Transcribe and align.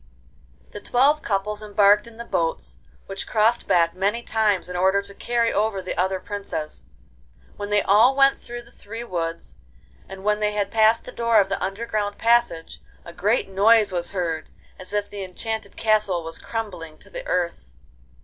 The 0.71 0.81
twelve 0.81 1.21
couples 1.21 1.61
embarked 1.61 2.07
in 2.07 2.17
the 2.17 2.25
boats, 2.25 2.79
which 3.05 3.27
crossed 3.27 3.67
back 3.67 3.93
many 3.93 4.23
times 4.23 4.67
in 4.67 4.75
order 4.75 4.99
to 4.99 5.13
carry 5.13 5.53
over 5.53 5.79
the 5.79 5.95
other 5.95 6.19
princes. 6.19 6.85
Then 7.59 7.69
they 7.69 7.83
all 7.83 8.15
went 8.15 8.39
through 8.41 8.63
the 8.63 8.71
three 8.71 9.03
woods, 9.03 9.59
and 10.09 10.23
when 10.23 10.39
they 10.39 10.53
had 10.53 10.71
passed 10.71 11.03
the 11.03 11.11
door 11.11 11.39
of 11.39 11.49
the 11.49 11.63
underground 11.63 12.17
passage 12.17 12.81
a 13.05 13.13
great 13.13 13.47
noise 13.47 13.91
was 13.91 14.09
heard, 14.09 14.49
as 14.79 14.91
if 14.91 15.07
the 15.07 15.23
enchanted 15.23 15.77
castle 15.77 16.23
was 16.23 16.39
crumbling 16.39 16.97
to 16.97 17.11
the 17.11 17.27
earth. 17.27 17.75